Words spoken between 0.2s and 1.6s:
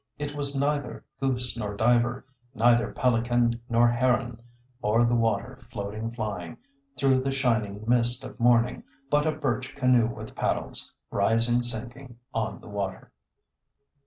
was neither goose